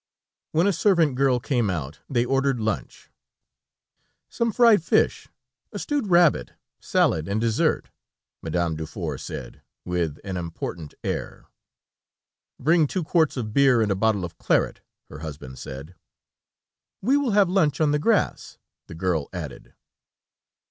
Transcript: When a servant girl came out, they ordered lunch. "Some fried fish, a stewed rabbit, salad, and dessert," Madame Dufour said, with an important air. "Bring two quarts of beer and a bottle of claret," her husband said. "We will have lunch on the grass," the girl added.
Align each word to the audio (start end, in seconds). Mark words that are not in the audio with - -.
When 0.51 0.65
a 0.65 0.73
servant 0.73 1.13
girl 1.13 1.39
came 1.39 1.69
out, 1.69 1.99
they 2.09 2.25
ordered 2.25 2.59
lunch. 2.59 3.11
"Some 4.29 4.51
fried 4.51 4.81
fish, 4.83 5.27
a 5.71 5.77
stewed 5.77 6.07
rabbit, 6.07 6.53
salad, 6.79 7.27
and 7.27 7.39
dessert," 7.39 7.91
Madame 8.41 8.75
Dufour 8.75 9.19
said, 9.19 9.61
with 9.85 10.17
an 10.23 10.37
important 10.37 10.95
air. 11.03 11.45
"Bring 12.59 12.87
two 12.87 13.03
quarts 13.03 13.37
of 13.37 13.53
beer 13.53 13.79
and 13.79 13.91
a 13.91 13.95
bottle 13.95 14.25
of 14.25 14.39
claret," 14.39 14.81
her 15.07 15.19
husband 15.19 15.59
said. 15.59 15.93
"We 17.03 17.15
will 17.15 17.33
have 17.37 17.47
lunch 17.47 17.79
on 17.79 17.91
the 17.91 17.99
grass," 17.99 18.57
the 18.87 18.95
girl 18.95 19.29
added. 19.31 19.75